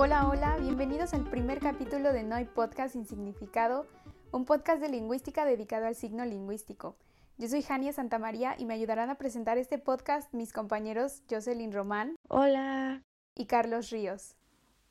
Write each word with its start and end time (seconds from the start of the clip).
Hola, 0.00 0.28
hola, 0.28 0.56
bienvenidos 0.58 1.12
al 1.12 1.24
primer 1.28 1.58
capítulo 1.58 2.12
de 2.12 2.22
Noy 2.22 2.44
Podcast 2.44 2.92
sin 2.92 3.04
significado, 3.04 3.88
un 4.30 4.44
podcast 4.44 4.80
de 4.80 4.88
lingüística 4.88 5.44
dedicado 5.44 5.86
al 5.88 5.96
signo 5.96 6.24
lingüístico. 6.24 6.96
Yo 7.36 7.48
soy 7.48 7.62
Jania 7.62 7.92
Santamaría 7.92 8.54
y 8.56 8.64
me 8.64 8.74
ayudarán 8.74 9.10
a 9.10 9.16
presentar 9.16 9.58
este 9.58 9.76
podcast 9.76 10.32
mis 10.32 10.52
compañeros 10.52 11.24
Jocelyn 11.28 11.72
Román. 11.72 12.14
Hola. 12.28 13.02
Y 13.34 13.46
Carlos 13.46 13.90
Ríos. 13.90 14.36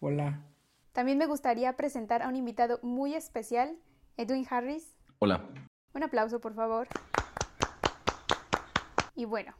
Hola. 0.01 0.43
También 0.91 1.17
me 1.17 1.25
gustaría 1.25 1.71
presentar 1.77 2.21
a 2.21 2.27
un 2.27 2.35
invitado 2.35 2.77
muy 2.81 3.15
especial, 3.15 3.77
Edwin 4.17 4.45
Harris. 4.49 4.93
Hola. 5.19 5.41
Un 5.93 6.03
aplauso, 6.03 6.41
por 6.41 6.53
favor. 6.53 6.89
Y 9.15 9.23
bueno, 9.23 9.53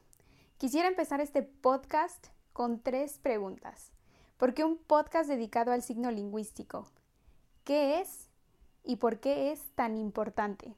quisiera 0.57 0.89
empezar 0.89 1.21
este 1.21 1.41
podcast 1.41 2.27
con 2.51 2.81
tres 2.81 3.17
preguntas. 3.17 3.93
¿Por 4.37 4.53
qué 4.53 4.63
un 4.63 4.77
podcast 4.77 5.27
dedicado 5.27 5.71
al 5.71 5.81
signo 5.81 6.11
lingüístico? 6.11 6.87
¿Qué 7.63 7.99
es 7.99 8.29
y 8.83 8.97
por 8.97 9.19
qué 9.19 9.51
es 9.51 9.71
tan 9.73 9.97
importante? 9.97 10.75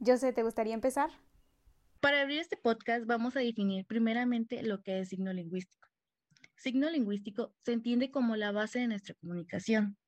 José, 0.00 0.32
¿te 0.32 0.42
gustaría 0.42 0.72
empezar? 0.72 1.10
Para 2.00 2.22
abrir 2.22 2.40
este 2.40 2.56
podcast 2.56 3.04
vamos 3.04 3.36
a 3.36 3.40
definir 3.40 3.84
primeramente 3.84 4.62
lo 4.62 4.82
que 4.82 5.00
es 5.00 5.10
signo 5.10 5.34
lingüístico. 5.34 5.90
Signo 6.56 6.88
lingüístico 6.88 7.54
se 7.62 7.74
entiende 7.74 8.10
como 8.10 8.36
la 8.36 8.52
base 8.52 8.78
de 8.78 8.88
nuestra 8.88 9.14
comunicación. 9.16 9.98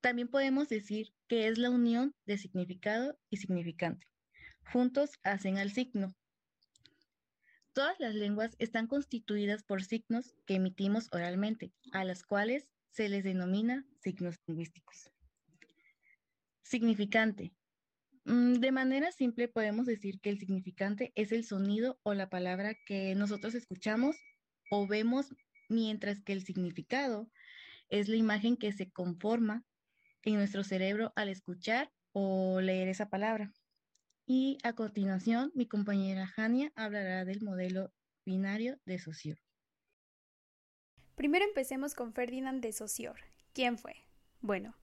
También 0.00 0.28
podemos 0.28 0.70
decir 0.70 1.12
que 1.28 1.48
es 1.48 1.58
la 1.58 1.68
unión 1.68 2.14
de 2.24 2.38
significado 2.38 3.18
y 3.28 3.36
significante. 3.36 4.06
Juntos 4.72 5.10
hacen 5.24 5.58
al 5.58 5.72
signo. 5.72 6.14
Todas 7.78 8.00
las 8.00 8.16
lenguas 8.16 8.56
están 8.58 8.88
constituidas 8.88 9.62
por 9.62 9.84
signos 9.84 10.34
que 10.46 10.56
emitimos 10.56 11.06
oralmente, 11.12 11.70
a 11.92 12.02
las 12.02 12.24
cuales 12.24 12.68
se 12.90 13.08
les 13.08 13.22
denomina 13.22 13.86
signos 14.02 14.34
lingüísticos. 14.48 15.12
Significante. 16.64 17.52
Mm, 18.24 18.54
de 18.54 18.72
manera 18.72 19.12
simple 19.12 19.46
podemos 19.46 19.86
decir 19.86 20.18
que 20.18 20.30
el 20.30 20.40
significante 20.40 21.12
es 21.14 21.30
el 21.30 21.44
sonido 21.44 22.00
o 22.02 22.14
la 22.14 22.28
palabra 22.28 22.74
que 22.84 23.14
nosotros 23.14 23.54
escuchamos 23.54 24.16
o 24.72 24.88
vemos, 24.88 25.32
mientras 25.68 26.20
que 26.20 26.32
el 26.32 26.42
significado 26.42 27.30
es 27.90 28.08
la 28.08 28.16
imagen 28.16 28.56
que 28.56 28.72
se 28.72 28.90
conforma 28.90 29.64
en 30.24 30.34
nuestro 30.34 30.64
cerebro 30.64 31.12
al 31.14 31.28
escuchar 31.28 31.92
o 32.10 32.60
leer 32.60 32.88
esa 32.88 33.08
palabra. 33.08 33.52
Y 34.30 34.58
a 34.62 34.74
continuación, 34.74 35.50
mi 35.54 35.64
compañera 35.64 36.26
Jania 36.26 36.70
hablará 36.76 37.24
del 37.24 37.40
modelo 37.40 37.94
binario 38.26 38.78
de 38.84 38.98
Saussure. 38.98 39.40
Primero 41.14 41.46
empecemos 41.46 41.94
con 41.94 42.12
Ferdinand 42.12 42.60
de 42.60 42.72
Saussure. 42.72 43.22
¿Quién 43.54 43.78
fue? 43.78 43.94
Bueno, 44.42 44.74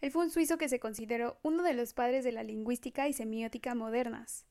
él 0.00 0.10
fue 0.10 0.24
un 0.24 0.32
suizo 0.32 0.58
que 0.58 0.68
se 0.68 0.80
consideró 0.80 1.38
uno 1.44 1.62
de 1.62 1.74
los 1.74 1.94
padres 1.94 2.24
de 2.24 2.32
la 2.32 2.42
lingüística 2.42 3.06
y 3.06 3.12
semiótica 3.12 3.76
modernas. 3.76 4.46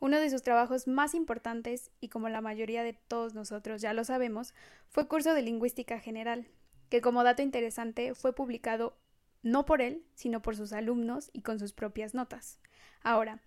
Uno 0.00 0.18
de 0.18 0.30
sus 0.30 0.42
trabajos 0.42 0.88
más 0.88 1.14
importantes, 1.14 1.92
y 2.00 2.08
como 2.08 2.28
la 2.28 2.40
mayoría 2.40 2.82
de 2.82 2.94
todos 2.94 3.34
nosotros 3.34 3.80
ya 3.80 3.92
lo 3.92 4.02
sabemos, 4.02 4.52
fue 4.88 5.06
Curso 5.06 5.32
de 5.32 5.42
Lingüística 5.42 6.00
General, 6.00 6.48
que 6.88 7.00
como 7.00 7.22
dato 7.22 7.42
interesante 7.42 8.16
fue 8.16 8.34
publicado 8.34 8.98
no 9.44 9.64
por 9.64 9.80
él, 9.80 10.04
sino 10.16 10.42
por 10.42 10.56
sus 10.56 10.72
alumnos 10.72 11.30
y 11.32 11.42
con 11.42 11.60
sus 11.60 11.72
propias 11.72 12.14
notas. 12.14 12.58
Ahora, 13.04 13.40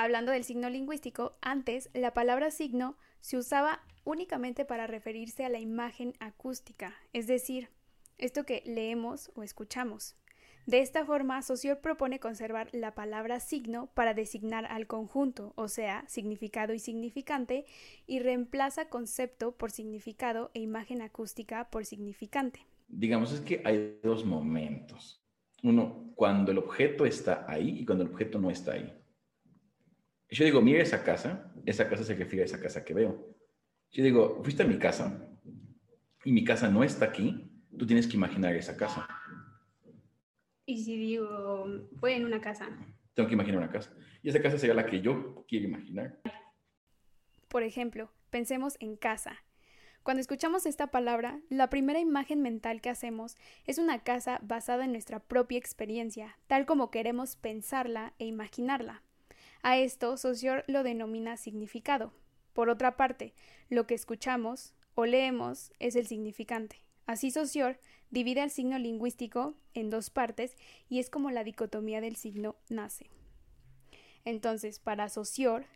Hablando 0.00 0.30
del 0.30 0.44
signo 0.44 0.70
lingüístico, 0.70 1.36
antes 1.42 1.90
la 1.92 2.14
palabra 2.14 2.52
signo 2.52 2.96
se 3.20 3.36
usaba 3.36 3.80
únicamente 4.04 4.64
para 4.64 4.86
referirse 4.86 5.44
a 5.44 5.48
la 5.48 5.58
imagen 5.58 6.14
acústica, 6.20 6.94
es 7.12 7.26
decir, 7.26 7.68
esto 8.16 8.44
que 8.44 8.62
leemos 8.64 9.32
o 9.34 9.42
escuchamos. 9.42 10.14
De 10.66 10.78
esta 10.78 11.04
forma, 11.04 11.42
Saussure 11.42 11.74
propone 11.74 12.20
conservar 12.20 12.68
la 12.72 12.94
palabra 12.94 13.40
signo 13.40 13.88
para 13.94 14.14
designar 14.14 14.66
al 14.66 14.86
conjunto, 14.86 15.52
o 15.56 15.66
sea, 15.66 16.04
significado 16.06 16.74
y 16.74 16.78
significante, 16.78 17.66
y 18.06 18.20
reemplaza 18.20 18.88
concepto 18.88 19.56
por 19.56 19.72
significado 19.72 20.52
e 20.54 20.60
imagen 20.60 21.02
acústica 21.02 21.70
por 21.70 21.84
significante. 21.86 22.60
Digamos 22.86 23.32
es 23.32 23.40
que 23.40 23.62
hay 23.64 23.98
dos 24.04 24.24
momentos. 24.24 25.20
Uno, 25.64 26.12
cuando 26.14 26.52
el 26.52 26.58
objeto 26.58 27.04
está 27.04 27.44
ahí 27.48 27.80
y 27.80 27.84
cuando 27.84 28.04
el 28.04 28.12
objeto 28.12 28.38
no 28.38 28.48
está 28.48 28.74
ahí. 28.74 28.94
Yo 30.30 30.44
digo, 30.44 30.60
mira 30.60 30.82
esa 30.82 31.02
casa, 31.02 31.52
esa 31.64 31.88
casa 31.88 32.04
se 32.04 32.14
refiere 32.14 32.42
a 32.42 32.46
esa 32.46 32.60
casa 32.60 32.84
que 32.84 32.94
veo. 32.94 33.34
Yo 33.90 34.04
digo, 34.04 34.40
fuiste 34.42 34.62
a 34.62 34.66
mi 34.66 34.78
casa 34.78 35.26
y 36.24 36.32
mi 36.32 36.44
casa 36.44 36.68
no 36.68 36.84
está 36.84 37.06
aquí, 37.06 37.50
tú 37.76 37.86
tienes 37.86 38.06
que 38.06 38.16
imaginar 38.16 38.54
esa 38.54 38.76
casa. 38.76 39.08
Y 40.66 40.84
si 40.84 40.98
digo, 40.98 41.66
voy 41.92 42.12
en 42.12 42.26
una 42.26 42.40
casa. 42.42 42.68
Tengo 43.14 43.26
que 43.26 43.34
imaginar 43.34 43.58
una 43.58 43.72
casa. 43.72 43.90
Y 44.22 44.28
esa 44.28 44.42
casa 44.42 44.58
sería 44.58 44.74
la 44.74 44.84
que 44.84 45.00
yo 45.00 45.46
quiero 45.48 45.66
imaginar. 45.66 46.20
Por 47.48 47.62
ejemplo, 47.62 48.12
pensemos 48.28 48.76
en 48.80 48.96
casa. 48.96 49.44
Cuando 50.02 50.20
escuchamos 50.20 50.66
esta 50.66 50.88
palabra, 50.88 51.40
la 51.48 51.70
primera 51.70 52.00
imagen 52.00 52.42
mental 52.42 52.82
que 52.82 52.90
hacemos 52.90 53.36
es 53.64 53.78
una 53.78 54.02
casa 54.02 54.38
basada 54.42 54.84
en 54.84 54.92
nuestra 54.92 55.20
propia 55.20 55.58
experiencia, 55.58 56.38
tal 56.46 56.66
como 56.66 56.90
queremos 56.90 57.36
pensarla 57.36 58.14
e 58.18 58.26
imaginarla. 58.26 59.02
A 59.62 59.78
esto 59.78 60.16
Saussure 60.16 60.64
lo 60.66 60.82
denomina 60.82 61.36
significado. 61.36 62.12
Por 62.52 62.68
otra 62.68 62.96
parte, 62.96 63.34
lo 63.68 63.86
que 63.86 63.94
escuchamos 63.94 64.74
o 64.94 65.06
leemos 65.06 65.72
es 65.78 65.96
el 65.96 66.06
significante. 66.06 66.76
Así 67.06 67.30
Saussure 67.30 67.78
divide 68.10 68.42
el 68.42 68.50
signo 68.50 68.78
lingüístico 68.78 69.54
en 69.74 69.90
dos 69.90 70.10
partes 70.10 70.56
y 70.88 70.98
es 70.98 71.10
como 71.10 71.30
la 71.30 71.44
dicotomía 71.44 72.00
del 72.00 72.16
signo 72.16 72.56
nace. 72.68 73.10
Entonces, 74.24 74.78
para 74.78 75.08
Saussure, 75.08 75.66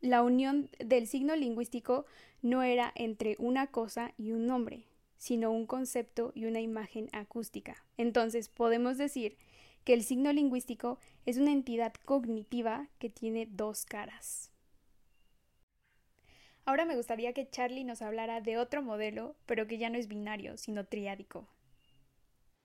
la 0.00 0.22
unión 0.22 0.70
del 0.78 1.06
signo 1.06 1.34
lingüístico 1.34 2.06
no 2.40 2.62
era 2.62 2.92
entre 2.94 3.36
una 3.38 3.66
cosa 3.66 4.14
y 4.16 4.30
un 4.32 4.46
nombre, 4.46 4.84
sino 5.16 5.50
un 5.50 5.66
concepto 5.66 6.32
y 6.34 6.44
una 6.46 6.60
imagen 6.60 7.08
acústica. 7.12 7.84
Entonces, 7.96 8.48
podemos 8.48 8.96
decir 8.96 9.36
que 9.88 9.94
el 9.94 10.02
signo 10.02 10.30
lingüístico 10.34 10.98
es 11.24 11.38
una 11.38 11.50
entidad 11.50 11.94
cognitiva 12.04 12.88
que 12.98 13.08
tiene 13.08 13.48
dos 13.50 13.86
caras. 13.86 14.52
Ahora 16.66 16.84
me 16.84 16.94
gustaría 16.94 17.32
que 17.32 17.48
Charlie 17.48 17.84
nos 17.84 18.02
hablara 18.02 18.42
de 18.42 18.58
otro 18.58 18.82
modelo, 18.82 19.34
pero 19.46 19.66
que 19.66 19.78
ya 19.78 19.88
no 19.88 19.96
es 19.96 20.06
binario, 20.06 20.58
sino 20.58 20.84
triádico. 20.84 21.48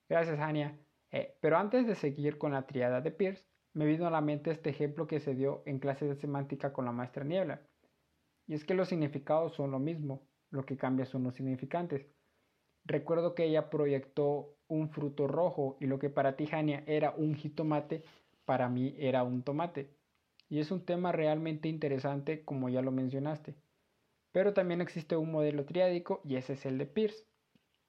Gracias, 0.09 0.37
Ania. 0.37 0.77
Eh, 1.11 1.37
pero 1.39 1.55
antes 1.55 1.87
de 1.87 1.95
seguir 1.95 2.37
con 2.37 2.51
la 2.51 2.67
triada 2.67 2.99
de 2.99 3.11
Peirce, 3.11 3.47
me 3.71 3.85
vino 3.85 4.05
a 4.05 4.11
la 4.11 4.19
mente 4.19 4.51
este 4.51 4.71
ejemplo 4.71 5.07
que 5.07 5.21
se 5.21 5.33
dio 5.33 5.63
en 5.65 5.79
clase 5.79 6.03
de 6.03 6.17
semántica 6.17 6.73
con 6.73 6.83
la 6.83 6.91
maestra 6.91 7.23
Niebla. 7.23 7.61
Y 8.47 8.53
es 8.53 8.65
que 8.65 8.73
los 8.73 8.89
significados 8.89 9.53
son 9.53 9.71
lo 9.71 9.79
mismo, 9.79 10.27
lo 10.49 10.65
que 10.65 10.75
cambia 10.75 11.05
son 11.05 11.23
los 11.23 11.35
significantes. 11.35 12.05
Recuerdo 12.85 13.33
que 13.33 13.45
ella 13.45 13.69
proyectó 13.69 14.55
un 14.67 14.89
fruto 14.89 15.27
rojo 15.27 15.77
y 15.79 15.85
lo 15.85 15.99
que 15.99 16.09
para 16.09 16.35
ti, 16.35 16.47
Jania, 16.47 16.83
era 16.87 17.11
un 17.11 17.35
jitomate, 17.35 18.03
para 18.45 18.69
mí 18.69 18.95
era 18.97 19.23
un 19.23 19.43
tomate. 19.43 19.89
Y 20.49 20.59
es 20.59 20.71
un 20.71 20.85
tema 20.85 21.11
realmente 21.11 21.69
interesante, 21.69 22.43
como 22.43 22.69
ya 22.69 22.81
lo 22.81 22.91
mencionaste. 22.91 23.55
Pero 24.31 24.53
también 24.53 24.81
existe 24.81 25.15
un 25.15 25.31
modelo 25.31 25.65
triádico 25.65 26.21
y 26.25 26.35
ese 26.35 26.53
es 26.53 26.65
el 26.65 26.77
de 26.77 26.85
Peirce. 26.85 27.25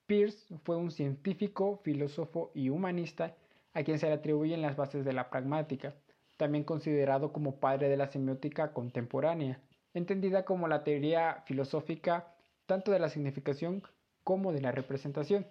Peirce 0.06 0.56
fue 0.58 0.76
un 0.76 0.90
científico, 0.90 1.80
filósofo 1.82 2.52
y 2.54 2.68
humanista 2.68 3.34
a 3.72 3.82
quien 3.82 3.98
se 3.98 4.06
le 4.06 4.12
atribuyen 4.12 4.62
las 4.62 4.76
bases 4.76 5.04
de 5.04 5.12
la 5.12 5.30
pragmática, 5.30 5.94
también 6.36 6.64
considerado 6.64 7.32
como 7.32 7.58
padre 7.58 7.88
de 7.88 7.96
la 7.96 8.06
semiótica 8.06 8.72
contemporánea, 8.72 9.60
entendida 9.94 10.44
como 10.44 10.68
la 10.68 10.84
teoría 10.84 11.42
filosófica 11.46 12.34
tanto 12.66 12.92
de 12.92 12.98
la 12.98 13.08
significación 13.08 13.82
como 14.24 14.52
de 14.52 14.60
la 14.60 14.72
representación. 14.72 15.46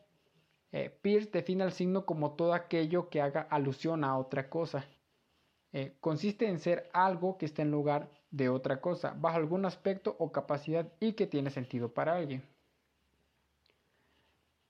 Eh, 0.72 0.90
Peirce 1.02 1.30
define 1.32 1.64
al 1.64 1.72
signo 1.72 2.06
como 2.06 2.34
todo 2.34 2.54
aquello 2.54 3.10
que 3.10 3.22
haga 3.22 3.42
alusión 3.42 4.04
a 4.04 4.18
otra 4.18 4.50
cosa. 4.50 4.86
Eh, 5.72 5.96
consiste 6.00 6.48
en 6.48 6.60
ser 6.60 6.90
algo 6.94 7.38
que 7.38 7.46
está 7.46 7.62
en 7.62 7.72
lugar 7.72 8.10
de 8.32 8.50
otra 8.50 8.82
cosa, 8.82 9.16
bajo 9.16 9.38
algún 9.38 9.66
aspecto 9.66 10.16
o 10.20 10.32
capacidad 10.32 10.92
y 11.00 11.14
que 11.14 11.28
tiene 11.28 11.52
sentido 11.52 11.94
para 11.94 12.16
alguien. 12.16 12.44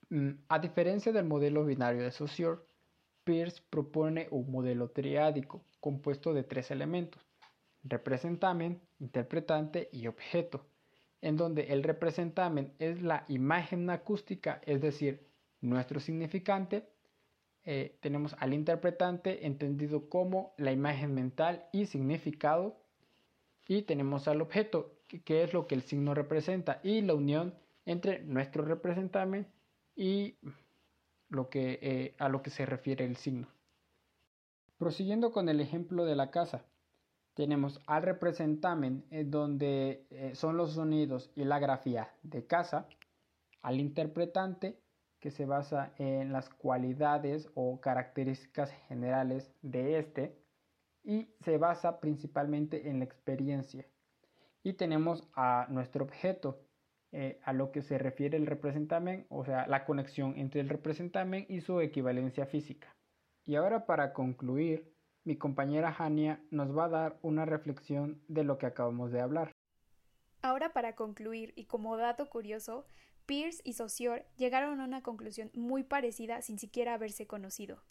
Mm, 0.10 0.32
a 0.50 0.60
diferencia 0.60 1.14
del 1.14 1.26
modelo 1.26 1.66
binario 1.66 2.04
de 2.04 2.12
Saussure, 2.12 2.62
Peirce 3.24 3.62
propone 3.70 4.28
un 4.32 4.52
modelo 4.52 4.90
triádico 4.90 5.64
compuesto 5.80 6.34
de 6.34 6.44
tres 6.44 6.72
elementos, 6.72 7.26
representamen, 7.84 8.82
interpretante 9.00 9.90
y 9.94 10.08
objeto 10.08 10.66
en 11.24 11.38
donde 11.38 11.72
el 11.74 11.84
representamen 11.84 12.74
es 12.80 13.02
la 13.02 13.24
imagen 13.30 13.90
acústica, 13.90 14.62
es 14.66 14.81
decir, 14.81 15.25
nuestro 15.62 16.02
significante. 16.02 16.84
Eh, 17.64 17.98
tenemos 18.02 18.36
al 18.40 18.54
interpretante 18.54 19.48
entendido 19.48 20.10
como 20.10 20.54
la 20.58 20.74
imagen 20.74 21.14
mental 21.16 21.66
y 21.72 21.86
significado. 21.86 22.78
Y 23.70 23.84
tenemos 23.84 24.28
al 24.28 24.42
objeto, 24.42 25.00
que 25.24 25.44
es 25.44 25.54
lo 25.54 25.66
que 25.66 25.75
el 25.75 25.84
signo 25.84 26.14
representa, 26.14 26.81
y 26.84 27.02
la 27.02 27.14
unión 27.14 27.56
entre 27.86 28.22
nuestro 28.24 28.66
representamen 28.66 29.48
y 29.96 30.36
lo 31.30 31.50
que, 31.50 31.80
eh, 31.81 32.16
a 32.19 32.28
lo 32.28 32.42
que 32.42 32.50
se 32.50 32.66
refiere 32.66 33.06
el 33.06 33.16
signo. 33.16 33.48
Prosiguiendo 34.78 35.31
con 35.31 35.48
el 35.48 35.62
ejemplo 35.62 36.04
de 36.04 36.18
la 36.18 36.31
casa, 36.31 36.66
tenemos 37.33 37.81
al 37.88 38.03
representamen 38.03 39.06
eh, 39.09 39.24
donde 39.25 40.06
eh, 40.12 40.35
son 40.35 40.57
los 40.57 40.74
sonidos 40.74 41.31
y 41.35 41.44
la 41.45 41.59
grafía 41.59 42.13
de 42.21 42.45
casa, 42.45 42.88
al 43.62 43.80
interpretante 43.80 44.80
que 45.19 45.31
se 45.31 45.45
basa 45.45 45.94
en 45.97 46.33
las 46.33 46.50
cualidades 46.50 47.50
o 47.56 47.80
características 47.80 48.71
generales 48.88 49.51
de 49.62 49.97
este 49.97 50.38
y 51.03 51.30
se 51.39 51.57
basa 51.57 52.00
principalmente 52.00 52.89
en 52.89 53.00
la 53.00 53.06
experiencia. 53.06 53.85
Y 54.63 54.74
tenemos 54.74 55.30
a 55.33 55.68
nuestro 55.69 56.03
objeto, 56.06 56.59
eh, 57.12 57.39
a 57.44 57.53
lo 57.53 57.71
que 57.71 57.81
se 57.81 57.97
refiere 57.97 58.38
el 58.38 58.45
representamen, 58.45 59.25
o 59.30 59.44
sea, 59.44 59.68
la 59.68 59.85
conexión 59.85 60.33
entre 60.38 60.62
el 60.62 60.69
representamen 60.69 61.45
y 61.50 61.62
su 61.62 61.81
equivalencia 61.81 62.45
física. 62.45 62.95
Y 63.45 63.56
ahora 63.56 63.85
para 63.85 64.13
concluir, 64.13 64.93
mi 65.25 65.38
compañera 65.38 65.96
Hania 65.98 66.42
nos 66.52 66.75
va 66.78 66.86
a 66.86 66.90
dar 66.90 67.20
una 67.22 67.46
reflexión 67.46 68.22
de 68.28 68.44
lo 68.44 68.58
que 68.58 68.66
acabamos 68.66 69.12
de 69.12 69.22
hablar. 69.22 69.52
Ahora 70.42 70.74
para 70.74 70.96
concluir 70.96 71.54
y 71.56 71.66
como 71.66 71.96
dato 71.96 72.30
curioso, 72.30 72.86
Pierce 73.25 73.62
y 73.64 73.74
Saussure 73.74 74.25
llegaron 74.38 74.81
a 74.81 74.84
una 74.84 75.02
conclusión 75.02 75.50
muy 75.54 75.84
parecida 75.84 76.42
sin 76.42 76.60
siquiera 76.60 76.94
haberse 76.94 77.25
conocido. 77.28 77.81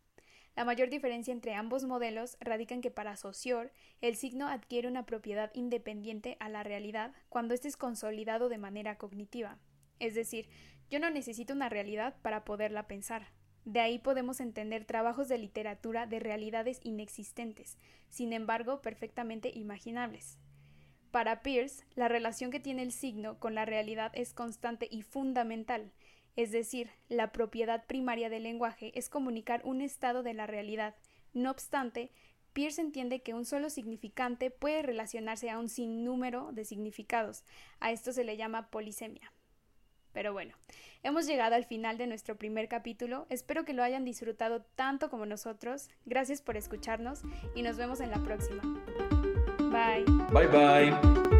La 0.55 0.67
mayor 0.67 0.91
diferencia 0.91 1.33
entre 1.33 1.55
ambos 1.55 1.85
modelos 1.85 2.37
radica 2.41 2.75
en 2.75 2.83
que 2.83 2.91
para 2.91 3.17
Saussure 3.17 3.73
el 4.03 4.17
signo 4.17 4.49
adquiere 4.49 4.87
una 4.87 5.07
propiedad 5.07 5.51
independiente 5.55 6.37
a 6.41 6.51
la 6.51 6.63
realidad 6.63 7.15
cuando 7.31 7.55
éste 7.55 7.69
es 7.69 7.79
consolidado 7.79 8.51
de 8.51 8.59
manera 8.59 8.99
cognitiva. 8.99 9.59
Es 9.99 10.15
decir, 10.15 10.51
yo 10.91 10.99
no 10.99 11.09
necesito 11.09 11.55
una 11.55 11.71
realidad 11.71 12.17
para 12.21 12.45
poderla 12.45 12.87
pensar. 12.87 13.29
De 13.65 13.81
ahí 13.81 13.99
podemos 13.99 14.41
entender 14.41 14.85
trabajos 14.85 15.29
de 15.29 15.39
literatura 15.39 16.07
de 16.07 16.19
realidades 16.19 16.81
inexistentes, 16.83 17.79
sin 18.09 18.33
embargo 18.33 18.83
perfectamente 18.83 19.51
imaginables. 19.55 20.39
Para 21.11 21.43
Peirce, 21.43 21.85
la 21.95 22.09
relación 22.09 22.51
que 22.51 22.61
tiene 22.61 22.83
el 22.83 22.93
signo 22.93 23.39
con 23.39 23.55
la 23.55 23.65
realidad 23.65 24.11
es 24.15 24.33
constante 24.33 24.89
y 24.91 25.03
fundamental, 25.03 25.93
es 26.37 26.51
decir, 26.51 26.91
la 27.09 27.33
propiedad 27.33 27.85
primaria 27.87 28.31
del 28.31 28.45
lenguaje 28.45 28.91
es 28.99 29.09
comunicar 29.09 29.61
un 29.65 29.83
estado 29.83 30.23
de 30.23 30.33
la 30.33 30.47
realidad. 30.47 30.95
No 31.35 31.51
obstante, 31.51 32.11
Peirce 32.53 32.81
entiende 32.81 33.23
que 33.23 33.35
un 33.35 33.45
solo 33.45 33.71
significante 33.71 34.51
puede 34.51 34.83
relacionarse 34.83 35.51
a 35.51 35.59
un 35.59 35.69
sinnúmero 35.69 36.53
de 36.53 36.65
significados. 36.65 37.45
A 37.81 37.93
esto 37.93 38.13
se 38.13 38.25
le 38.25 38.37
llama 38.37 38.69
polisemia. 38.69 39.33
Pero 40.13 40.33
bueno, 40.33 40.55
hemos 41.03 41.27
llegado 41.27 41.55
al 41.55 41.65
final 41.65 41.99
de 41.99 42.07
nuestro 42.07 42.37
primer 42.37 42.69
capítulo. 42.69 43.27
Espero 43.31 43.65
que 43.65 43.73
lo 43.73 43.83
hayan 43.83 44.05
disfrutado 44.05 44.63
tanto 44.75 45.11
como 45.11 45.27
nosotros. 45.27 45.89
Gracias 46.05 46.43
por 46.43 46.57
escucharnos 46.57 47.23
y 47.55 47.63
nos 47.63 47.77
vemos 47.77 48.01
en 48.01 48.11
la 48.11 48.23
próxima. 48.23 48.63
Bye. 49.71 50.05
Bye 50.33 50.49
bye. 50.49 51.32